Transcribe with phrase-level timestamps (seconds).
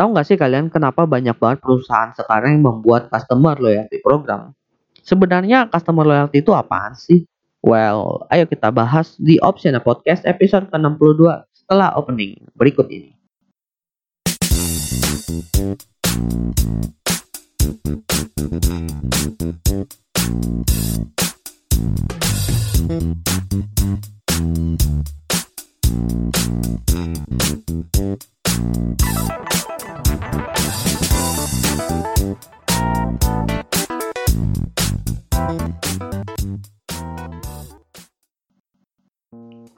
[0.00, 4.56] Tahu nggak sih kalian kenapa banyak banget perusahaan sekarang yang membuat customer loyalty program?
[5.04, 7.28] Sebenarnya customer loyalty itu apaan sih?
[7.60, 13.12] Well, ayo kita bahas di Option Podcast episode ke-62 setelah opening berikut ini.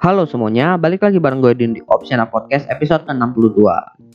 [0.02, 3.62] Halo semuanya, balik lagi bareng gue di Opsiana Podcast episode ke-62.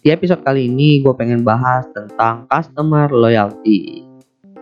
[0.04, 4.04] Di episode kali ini gue pengen bahas tentang customer loyalty.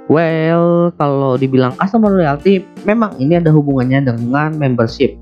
[0.05, 5.17] Well, kalau dibilang customer loyalty, memang ini ada hubungannya dengan membership.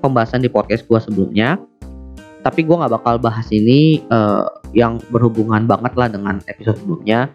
[0.00, 1.60] Pembahasan di podcast gue sebelumnya
[2.40, 7.28] Tapi gue gak bakal bahas ini uh, yang berhubungan banget lah dengan episode sebelumnya.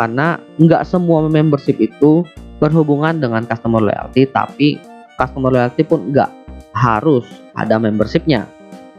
[0.00, 2.24] Karena nggak semua membership itu
[2.56, 4.80] berhubungan dengan customer loyalty Tapi
[5.20, 6.43] customer loyalty pun nggak
[6.74, 8.50] harus ada membershipnya.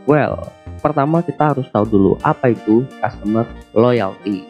[0.08, 3.46] Well, pertama kita harus tahu dulu apa itu customer
[3.76, 4.48] loyalty.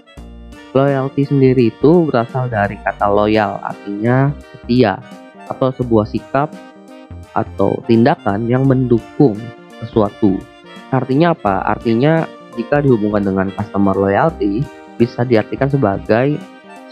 [0.75, 4.99] Loyalty sendiri itu berasal dari kata loyal, artinya setia
[5.47, 6.51] atau sebuah sikap
[7.31, 9.39] atau tindakan yang mendukung
[9.79, 10.35] sesuatu.
[10.91, 11.63] Artinya apa?
[11.67, 14.63] Artinya jika dihubungkan dengan customer loyalty
[14.95, 16.39] bisa diartikan sebagai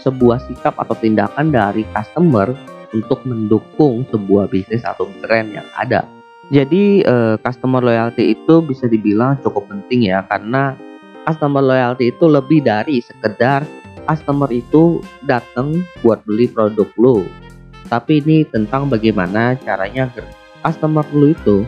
[0.04, 2.52] sebuah sikap atau tindakan dari customer
[2.92, 6.13] untuk mendukung sebuah bisnis atau brand yang ada.
[6.52, 10.76] Jadi uh, customer loyalty itu bisa dibilang cukup penting ya karena
[11.24, 13.64] customer loyalty itu lebih dari sekedar
[14.04, 17.24] customer itu datang buat beli produk lo.
[17.88, 20.12] Tapi ini tentang bagaimana caranya
[20.60, 21.64] customer lo itu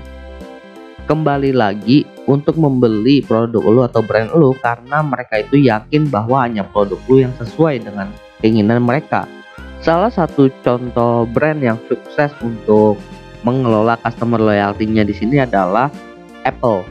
[1.09, 6.67] kembali lagi untuk membeli produk lo atau brand lo karena mereka itu yakin bahwa hanya
[6.69, 8.13] produk lo yang sesuai dengan
[8.45, 9.25] keinginan mereka.
[9.81, 12.99] Salah satu contoh brand yang sukses untuk
[13.47, 15.87] mengelola customer loyalty-nya di sini adalah
[16.43, 16.83] Apple.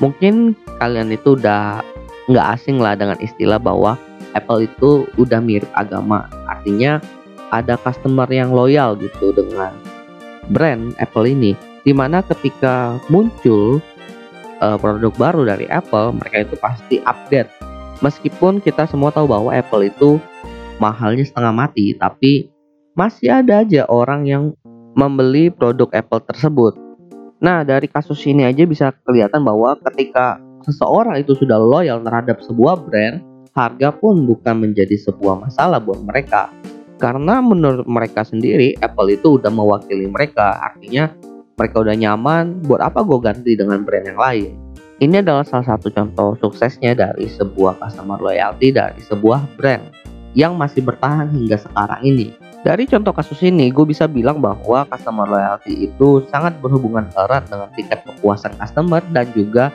[0.00, 1.84] Mungkin kalian itu udah
[2.32, 4.00] nggak asing lah dengan istilah bahwa
[4.32, 6.24] Apple itu udah mirip agama.
[6.48, 6.96] Artinya
[7.52, 9.76] ada customer yang loyal gitu dengan
[10.48, 11.52] brand Apple ini.
[11.84, 13.80] Di mana ketika muncul
[14.60, 17.48] uh, produk baru dari Apple, mereka itu pasti update.
[18.04, 20.20] Meskipun kita semua tahu bahwa Apple itu
[20.78, 22.52] mahalnya setengah mati, tapi
[22.94, 24.44] masih ada aja orang yang
[24.98, 26.74] membeli produk Apple tersebut.
[27.38, 32.82] Nah, dari kasus ini aja bisa kelihatan bahwa ketika seseorang itu sudah loyal terhadap sebuah
[32.82, 33.22] brand,
[33.54, 36.50] harga pun bukan menjadi sebuah masalah buat mereka.
[36.98, 40.58] Karena menurut mereka sendiri, Apple itu udah mewakili mereka.
[40.58, 41.14] Artinya
[41.54, 44.50] mereka udah nyaman, buat apa gue ganti dengan brand yang lain.
[44.98, 49.94] Ini adalah salah satu contoh suksesnya dari sebuah customer loyalty dari sebuah brand
[50.34, 52.47] yang masih bertahan hingga sekarang ini.
[52.58, 57.70] Dari contoh kasus ini, gue bisa bilang bahwa customer loyalty itu sangat berhubungan erat dengan
[57.78, 59.70] tingkat kepuasan customer dan juga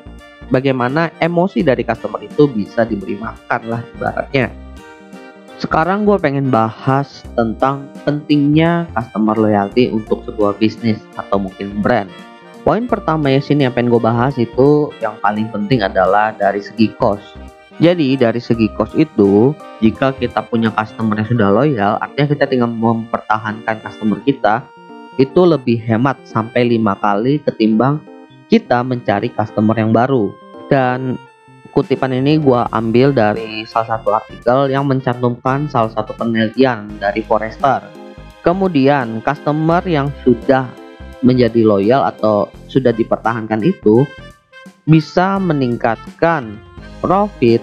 [0.51, 4.51] bagaimana emosi dari customer itu bisa diberi makan lah ibaratnya.
[5.63, 12.11] Sekarang gue pengen bahas tentang pentingnya customer loyalty untuk sebuah bisnis atau mungkin brand.
[12.67, 16.91] Poin pertama ya sini yang pengen gue bahas itu yang paling penting adalah dari segi
[16.99, 17.39] cost.
[17.81, 22.69] Jadi dari segi cost itu, jika kita punya customer yang sudah loyal, artinya kita tinggal
[22.69, 24.61] mempertahankan customer kita,
[25.17, 28.01] itu lebih hemat sampai lima kali ketimbang
[28.50, 30.29] kita mencari customer yang baru.
[30.69, 31.17] Dan
[31.73, 37.81] kutipan ini gue ambil dari salah satu artikel yang mencantumkan salah satu penelitian dari Forrester.
[38.45, 40.69] Kemudian customer yang sudah
[41.25, 44.05] menjadi loyal atau sudah dipertahankan itu
[44.84, 46.59] bisa meningkatkan
[47.03, 47.59] profit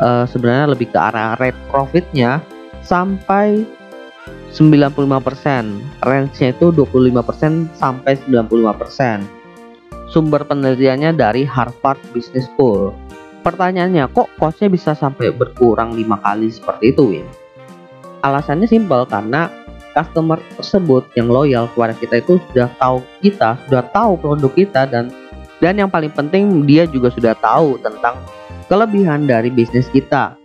[0.00, 2.40] uh, sebenarnya lebih ke arah rate profitnya
[2.80, 3.68] sampai
[4.56, 4.88] 95%
[6.08, 9.38] range-nya itu 25% sampai 95%
[10.08, 12.96] sumber penelitiannya dari Harvard Business School.
[13.44, 17.26] Pertanyaannya kok costnya bisa sampai berkurang lima kali seperti itu Win?
[18.24, 19.46] Alasannya simpel karena
[19.94, 25.12] customer tersebut yang loyal kepada kita itu sudah tahu kita sudah tahu produk kita dan
[25.58, 28.18] dan yang paling penting dia juga sudah tahu tentang
[28.70, 30.38] kelebihan dari bisnis kita.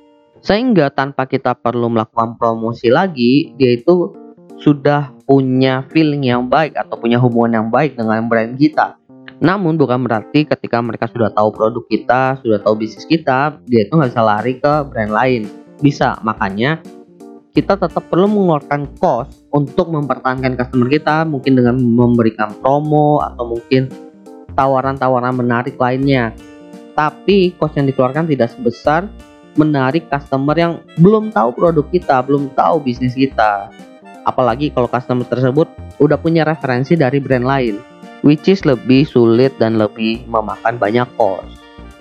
[0.43, 4.11] Sehingga tanpa kita perlu melakukan promosi lagi, dia itu
[4.59, 8.99] sudah punya feeling yang baik atau punya hubungan yang baik dengan brand kita.
[9.39, 13.91] Namun bukan berarti ketika mereka sudah tahu produk kita, sudah tahu bisnis kita, dia itu
[13.95, 15.41] nggak bisa lari ke brand lain.
[15.83, 16.79] Bisa, makanya
[17.51, 23.91] kita tetap perlu mengeluarkan cost untuk mempertahankan customer kita, mungkin dengan memberikan promo atau mungkin
[24.53, 26.33] tawaran-tawaran menarik lainnya
[26.93, 29.09] tapi cost yang dikeluarkan tidak sebesar
[29.57, 33.69] menarik customer yang belum tahu produk kita, belum tahu bisnis kita.
[34.23, 35.67] Apalagi kalau customer tersebut
[36.01, 37.77] udah punya referensi dari brand lain,
[38.25, 41.45] which is lebih sulit dan lebih memakan banyak cost.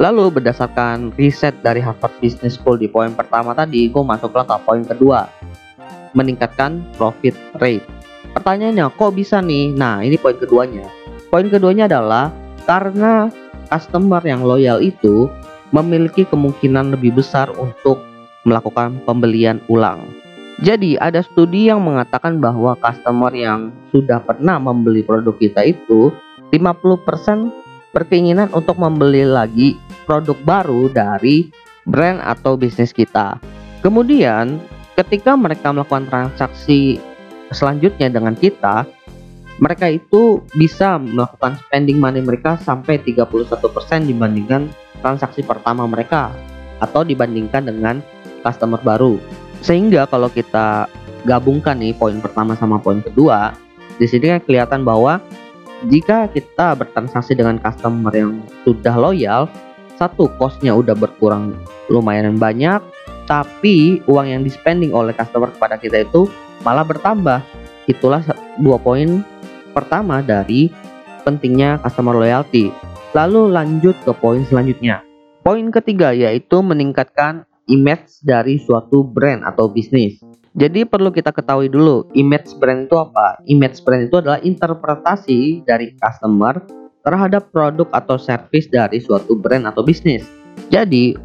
[0.00, 4.82] Lalu berdasarkan riset dari Harvard Business School di poin pertama tadi, gue masuklah ke poin
[4.82, 5.28] kedua,
[6.16, 7.84] meningkatkan profit rate.
[8.32, 9.76] Pertanyaannya, kok bisa nih?
[9.76, 10.88] Nah, ini poin keduanya.
[11.28, 12.32] Poin keduanya adalah
[12.64, 13.28] karena
[13.72, 15.30] customer yang loyal itu
[15.72, 18.00] memiliki kemungkinan lebih besar untuk
[18.44, 20.04] melakukan pembelian ulang.
[20.60, 26.12] Jadi ada studi yang mengatakan bahwa customer yang sudah pernah membeli produk kita itu
[26.52, 27.50] 50%
[27.96, 31.48] berkeinginan untuk membeli lagi produk baru dari
[31.88, 33.40] brand atau bisnis kita.
[33.80, 34.60] Kemudian
[34.94, 37.00] ketika mereka melakukan transaksi
[37.50, 38.86] selanjutnya dengan kita,
[39.62, 43.46] mereka itu bisa melakukan spending money mereka sampai 31%
[44.10, 44.66] dibandingkan
[44.98, 46.34] transaksi pertama mereka
[46.82, 48.02] atau dibandingkan dengan
[48.42, 49.22] customer baru.
[49.62, 50.90] Sehingga kalau kita
[51.22, 53.54] gabungkan nih poin pertama sama poin kedua,
[54.02, 55.22] di sini kan kelihatan bahwa
[55.86, 59.46] jika kita bertransaksi dengan customer yang sudah loyal,
[59.94, 61.54] satu costnya udah berkurang
[61.86, 62.82] lumayan banyak,
[63.30, 66.26] tapi uang yang dispending oleh customer kepada kita itu
[66.66, 67.38] malah bertambah.
[67.86, 68.26] Itulah
[68.58, 69.22] dua poin
[69.72, 70.68] pertama dari
[71.26, 72.70] pentingnya customer loyalty.
[73.12, 75.04] Lalu lanjut ke poin selanjutnya.
[75.42, 80.22] Poin ketiga yaitu meningkatkan image dari suatu brand atau bisnis.
[80.52, 83.40] Jadi perlu kita ketahui dulu, image brand itu apa?
[83.48, 86.60] Image brand itu adalah interpretasi dari customer
[87.00, 90.28] terhadap produk atau service dari suatu brand atau bisnis.
[90.68, 91.16] Jadi,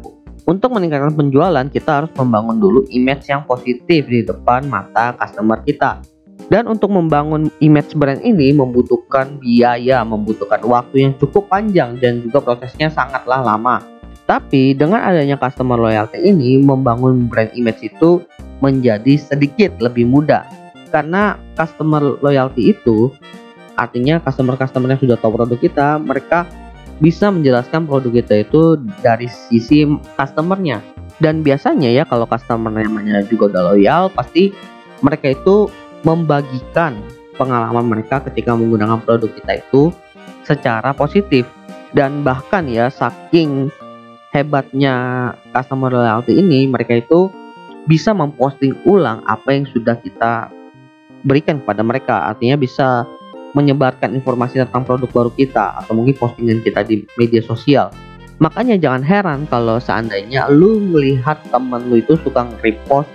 [0.48, 6.00] untuk meningkatkan penjualan, kita harus membangun dulu image yang positif di depan mata customer kita.
[6.48, 12.40] Dan untuk membangun image brand ini membutuhkan biaya, membutuhkan waktu yang cukup panjang dan juga
[12.40, 13.84] prosesnya sangatlah lama.
[14.24, 18.24] Tapi dengan adanya customer loyalty ini membangun brand image itu
[18.64, 20.44] menjadi sedikit lebih mudah.
[20.88, 23.12] Karena customer loyalty itu
[23.76, 26.48] artinya customer-customer yang sudah tahu produk kita, mereka
[26.98, 29.84] bisa menjelaskan produk kita itu dari sisi
[30.16, 30.80] customernya.
[31.20, 34.50] Dan biasanya ya kalau customer namanya juga udah loyal, pasti
[35.04, 35.70] mereka itu
[36.02, 36.98] membagikan
[37.38, 39.94] pengalaman mereka ketika menggunakan produk kita itu
[40.42, 41.46] secara positif.
[41.94, 43.72] Dan bahkan ya saking
[44.34, 47.32] hebatnya customer loyalty ini mereka itu
[47.88, 50.52] bisa memposting ulang apa yang sudah kita
[51.24, 52.28] berikan kepada mereka.
[52.28, 53.08] Artinya bisa
[53.56, 57.88] menyebarkan informasi tentang produk baru kita atau mungkin postingan kita di media sosial.
[58.38, 63.08] Makanya jangan heran kalau seandainya lu melihat temen lu itu suka repost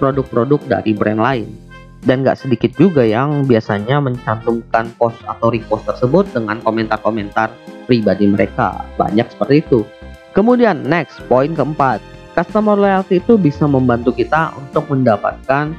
[0.00, 1.61] produk-produk dari brand lain
[2.02, 7.54] dan gak sedikit juga yang biasanya mencantumkan post atau repost tersebut dengan komentar-komentar
[7.86, 8.82] pribadi mereka.
[8.98, 9.86] Banyak seperti itu.
[10.34, 12.02] Kemudian next, poin keempat.
[12.32, 15.76] Customer loyalty itu bisa membantu kita untuk mendapatkan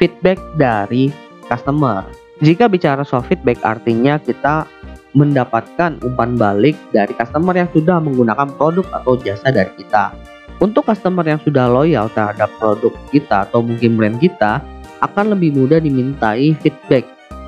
[0.00, 1.12] feedback dari
[1.46, 2.02] customer.
[2.40, 4.66] Jika bicara soal feedback artinya kita
[5.14, 10.10] mendapatkan umpan balik dari customer yang sudah menggunakan produk atau jasa dari kita.
[10.58, 14.64] Untuk customer yang sudah loyal terhadap produk kita atau mungkin brand kita,
[15.04, 17.04] akan lebih mudah dimintai feedback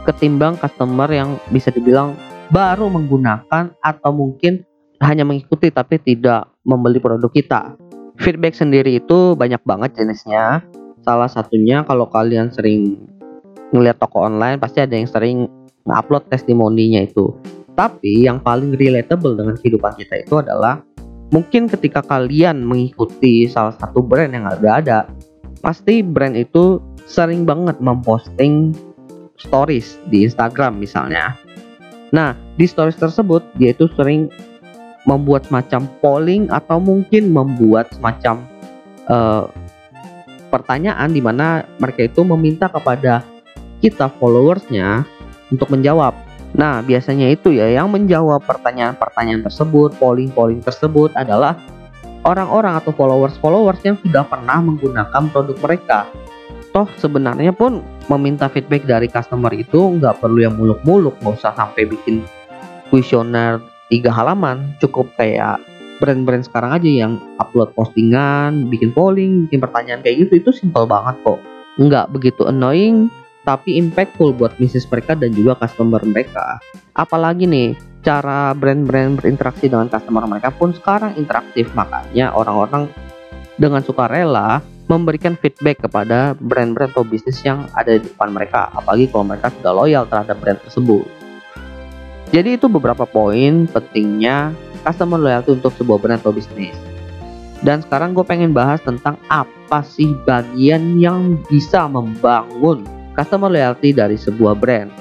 [0.06, 2.14] ketimbang customer yang bisa dibilang
[2.54, 4.62] baru menggunakan atau mungkin
[5.02, 7.74] hanya mengikuti tapi tidak membeli produk kita.
[8.16, 10.64] Feedback sendiri itu banyak banget jenisnya.
[11.04, 12.96] Salah satunya kalau kalian sering
[13.74, 15.50] ngeliat toko online pasti ada yang sering
[15.84, 17.34] ngupload testimoninya itu.
[17.76, 20.80] Tapi yang paling relatable dengan kehidupan kita itu adalah
[21.28, 24.98] mungkin ketika kalian mengikuti salah satu brand yang ada ada,
[25.66, 26.78] pasti brand itu
[27.10, 28.70] sering banget memposting
[29.34, 31.34] stories di Instagram misalnya.
[32.14, 34.30] Nah, di stories tersebut dia itu sering
[35.10, 38.46] membuat semacam polling atau mungkin membuat semacam
[39.10, 39.50] uh,
[40.54, 43.26] pertanyaan di mana mereka itu meminta kepada
[43.82, 45.02] kita followersnya
[45.50, 46.14] untuk menjawab.
[46.54, 51.58] Nah, biasanya itu ya yang menjawab pertanyaan-pertanyaan tersebut, polling-polling tersebut adalah
[52.24, 56.08] orang-orang atau followers-followers yang sudah pernah menggunakan produk mereka.
[56.72, 57.80] Toh sebenarnya pun
[58.12, 62.24] meminta feedback dari customer itu nggak perlu yang muluk-muluk nggak usah sampai bikin
[62.92, 64.76] kuesioner tiga halaman.
[64.78, 65.60] Cukup kayak
[65.98, 70.44] brand-brand sekarang aja yang upload postingan bikin polling bikin pertanyaan kayak gitu.
[70.44, 71.40] Itu simple banget kok.
[71.80, 73.08] Nggak begitu annoying
[73.46, 76.58] tapi impactful buat bisnis mereka dan juga customer mereka.
[76.98, 82.86] Apalagi nih cara brand-brand berinteraksi dengan customer mereka pun sekarang interaktif makanya orang-orang
[83.58, 89.26] dengan sukarela memberikan feedback kepada brand-brand atau bisnis yang ada di depan mereka, apalagi kalau
[89.26, 91.02] mereka sudah loyal terhadap brand tersebut.
[92.30, 94.54] Jadi itu beberapa poin pentingnya
[94.86, 96.78] customer loyalty untuk sebuah brand atau bisnis.
[97.66, 102.86] Dan sekarang gue pengen bahas tentang apa sih bagian yang bisa membangun
[103.18, 104.92] customer loyalty dari sebuah brand.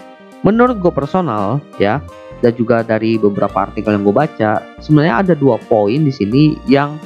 [0.41, 2.01] Menurut gue personal ya,
[2.43, 6.99] dan juga dari beberapa artikel yang gue baca, sebenarnya ada dua poin di sini yang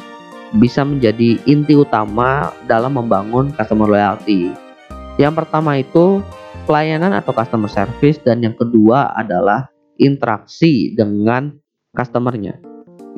[0.57, 4.50] bisa menjadi inti utama dalam membangun customer loyalty.
[5.21, 6.24] Yang pertama itu
[6.65, 9.69] pelayanan atau customer service dan yang kedua adalah
[10.00, 11.53] interaksi dengan
[11.93, 12.57] customernya.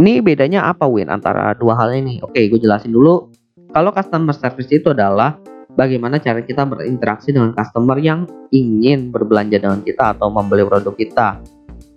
[0.01, 2.17] Ini bedanya apa Win antara dua hal ini?
[2.25, 3.29] Oke, gue jelasin dulu.
[3.71, 5.37] Kalau customer service itu adalah
[5.75, 11.39] bagaimana cara kita berinteraksi dengan customer yang ingin berbelanja dengan kita atau membeli produk kita.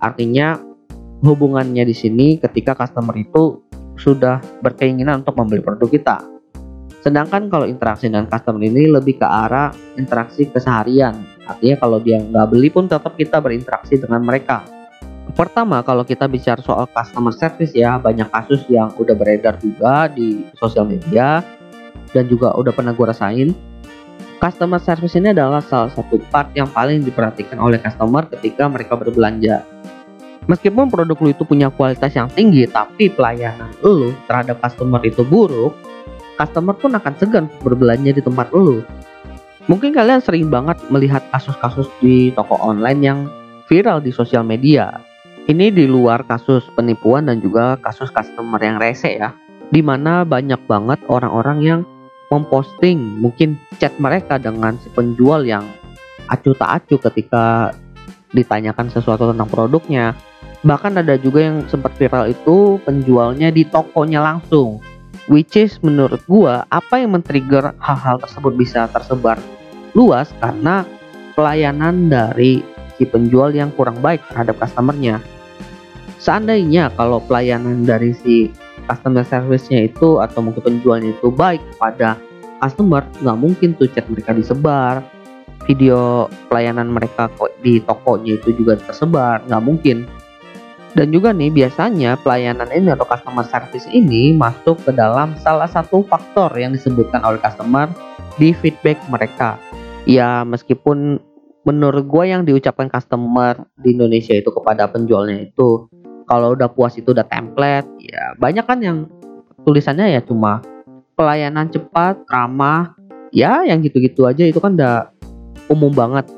[0.05, 0.61] Artinya
[1.25, 3.65] hubungannya di sini ketika customer itu
[3.97, 6.17] sudah berkeinginan untuk membeli produk kita.
[7.01, 11.17] Sedangkan kalau interaksi dengan customer ini lebih ke arah interaksi keseharian.
[11.49, 14.65] Artinya kalau dia nggak beli pun tetap kita berinteraksi dengan mereka.
[15.33, 20.47] Pertama, kalau kita bicara soal customer service ya, banyak kasus yang udah beredar juga di
[20.61, 21.41] sosial media
[22.13, 23.49] dan juga udah pernah gue rasain.
[24.39, 29.74] Customer service ini adalah salah satu part yang paling diperhatikan oleh customer ketika mereka berbelanja.
[30.45, 35.73] Meskipun produk lu itu punya kualitas yang tinggi, tapi pelayanan lu terhadap customer itu buruk,
[36.37, 38.85] customer pun akan segan berbelanja di tempat lu.
[39.65, 43.19] Mungkin kalian sering banget melihat kasus-kasus di toko online yang
[43.65, 45.01] viral di sosial media
[45.45, 49.37] ini di luar kasus penipuan dan juga kasus customer yang rese ya.
[49.69, 51.81] Di mana banyak banget orang-orang yang
[52.33, 55.69] memposting mungkin chat mereka dengan si penjual yang
[56.33, 57.77] acuh tak acuh ketika
[58.33, 60.17] ditanyakan sesuatu tentang produknya.
[60.65, 64.81] Bahkan ada juga yang sempat viral itu penjualnya di tokonya langsung.
[65.29, 69.41] Which is menurut gua apa yang men-trigger hal-hal tersebut bisa tersebar
[69.97, 70.85] luas karena
[71.37, 72.61] pelayanan dari
[72.97, 75.21] si penjual yang kurang baik terhadap customernya.
[76.21, 78.49] Seandainya kalau pelayanan dari si
[78.89, 82.17] customer service-nya itu atau mungkin penjualnya itu baik pada
[82.61, 85.05] customer nggak mungkin tuh chat mereka disebar.
[85.65, 90.05] Video pelayanan mereka kok di tokonya itu juga tersebar nggak mungkin
[90.95, 96.07] dan juga nih biasanya pelayanan ini atau customer service ini masuk ke dalam salah satu
[96.07, 97.91] faktor yang disebutkan oleh customer
[98.39, 99.59] di feedback mereka.
[100.07, 101.19] Ya meskipun
[101.67, 105.91] menurut gue yang diucapkan customer di Indonesia itu kepada penjualnya itu
[106.31, 108.99] kalau udah puas itu udah template ya banyak kan yang
[109.65, 110.61] tulisannya ya cuma
[111.17, 112.95] pelayanan cepat ramah
[113.35, 115.11] ya yang gitu-gitu aja itu kan udah
[115.73, 116.31] umum banget.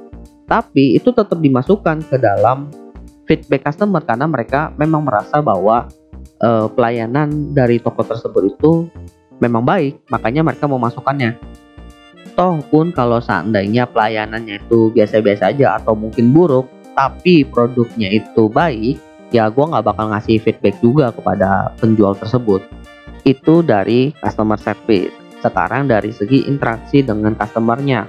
[0.47, 2.71] Tapi itu tetap dimasukkan ke dalam
[3.27, 5.91] feedback customer karena mereka memang merasa bahwa
[6.41, 8.73] uh, pelayanan dari toko tersebut itu
[9.43, 11.37] memang baik makanya mereka mau masukkannya
[12.39, 18.97] toh pun kalau seandainya pelayanannya itu biasa-biasa aja atau mungkin buruk tapi produknya itu baik
[19.35, 22.63] ya gue nggak bakal ngasih feedback juga kepada penjual tersebut.
[23.27, 25.15] Itu dari customer service.
[25.43, 28.07] Sekarang dari segi interaksi dengan customernya.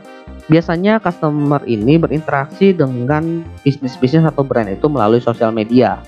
[0.48, 6.00] Biasanya customer ini berinteraksi dengan bisnis-bisnis atau brand itu melalui sosial media.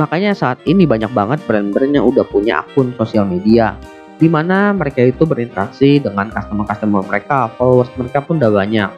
[0.00, 3.76] Makanya saat ini banyak banget brand-brand yang udah punya akun sosial media
[4.18, 8.90] di mana mereka itu berinteraksi dengan customer-customer mereka, followers mereka pun udah banyak.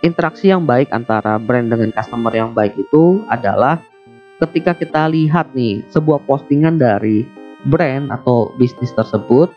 [0.00, 3.80] Interaksi yang baik antara brand dengan customer yang baik itu adalah
[4.40, 7.28] ketika kita lihat nih sebuah postingan dari
[7.68, 9.52] brand atau bisnis tersebut,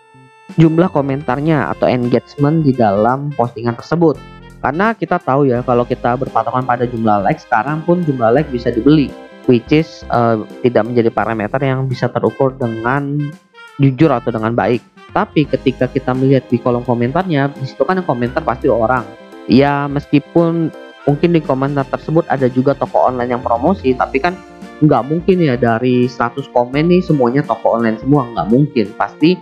[0.56, 4.37] jumlah komentarnya atau engagement di dalam postingan tersebut.
[4.58, 8.74] Karena kita tahu ya kalau kita berpatokan pada jumlah like sekarang pun jumlah like bisa
[8.74, 9.14] dibeli,
[9.46, 13.32] which is uh, tidak menjadi parameter yang bisa terukur dengan
[13.78, 14.82] jujur atau dengan baik.
[15.14, 19.06] Tapi ketika kita melihat di kolom komentarnya, di situ kan yang komentar pasti orang.
[19.48, 20.74] Ya meskipun
[21.08, 24.36] mungkin di komentar tersebut ada juga toko online yang promosi, tapi kan
[24.78, 29.34] nggak mungkin ya dari 100 komen nih semuanya toko online semua nggak mungkin pasti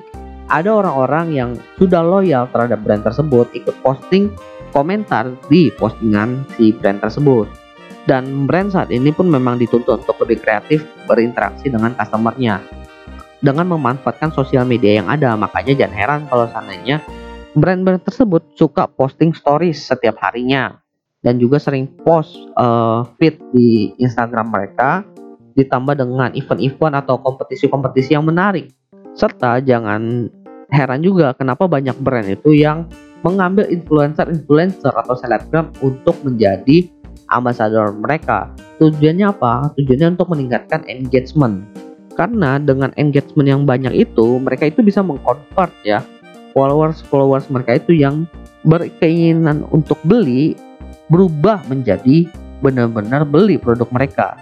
[0.49, 1.49] ada orang-orang yang
[1.81, 4.29] sudah loyal terhadap brand tersebut ikut posting
[4.69, 7.47] komentar di postingan si brand tersebut.
[8.05, 12.61] Dan brand saat ini pun memang dituntut untuk lebih kreatif berinteraksi dengan customernya.
[13.41, 17.01] Dengan memanfaatkan sosial media yang ada makanya jangan heran kalau seandainya
[17.57, 20.77] brand-brand tersebut suka posting stories setiap harinya.
[21.25, 25.01] Dan juga sering post uh, feed di Instagram mereka
[25.57, 28.69] ditambah dengan event-event atau kompetisi-kompetisi yang menarik.
[29.15, 30.27] Serta jangan
[30.69, 32.83] heran juga kenapa banyak brand itu yang
[33.23, 36.91] mengambil influencer-influencer atau selebgram untuk menjadi
[37.31, 38.51] ambasador mereka.
[38.77, 39.71] Tujuannya apa?
[39.79, 41.63] Tujuannya untuk meningkatkan engagement.
[42.19, 46.03] Karena dengan engagement yang banyak itu, mereka itu bisa mengkonvert ya
[46.55, 48.23] followers-followers mereka itu yang
[48.63, 50.55] berkeinginan untuk beli
[51.11, 52.25] berubah menjadi
[52.63, 54.39] benar-benar beli produk mereka.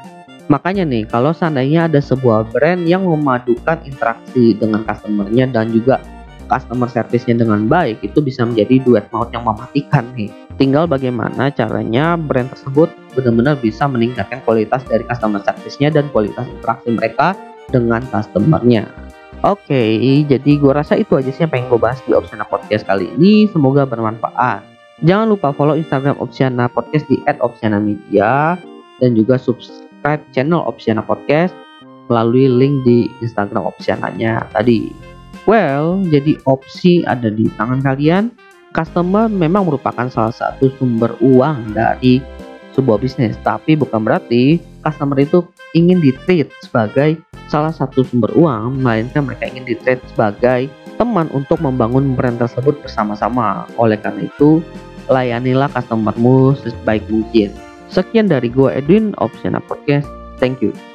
[0.53, 5.97] Makanya nih, kalau seandainya ada sebuah brand yang memadukan interaksi dengan customernya dan juga
[6.45, 10.29] customer service-nya dengan baik itu bisa menjadi duet maut yang mematikan nih.
[10.61, 16.89] Tinggal bagaimana caranya brand tersebut benar-benar bisa meningkatkan kualitas dari customer service-nya dan kualitas interaksi
[16.93, 17.33] mereka
[17.73, 18.85] dengan customer-nya.
[19.41, 19.97] Oke,
[20.29, 23.49] jadi gue rasa itu aja sih yang pengen gue bahas di Opsiana Podcast kali ini.
[23.49, 24.61] Semoga bermanfaat.
[25.01, 28.61] Jangan lupa follow Instagram Opsiana Podcast di @opsiana_media
[29.01, 29.41] dan juga
[30.03, 31.55] subscribe channel Opsiana Podcast
[32.11, 34.91] melalui link di Instagram Opsiananya tadi.
[35.47, 38.27] Well, jadi opsi ada di tangan kalian.
[38.75, 42.19] Customer memang merupakan salah satu sumber uang dari
[42.75, 47.15] sebuah bisnis, tapi bukan berarti customer itu ingin ditreat sebagai
[47.47, 50.67] salah satu sumber uang, melainkan mereka ingin ditreat sebagai
[50.99, 53.69] teman untuk membangun brand tersebut bersama-sama.
[53.79, 54.59] Oleh karena itu,
[55.07, 57.72] layanilah customermu sebaik mungkin.
[57.93, 60.09] Sekian dari gue Edwin, Opsiana Podcast.
[60.41, 60.92] Thank you.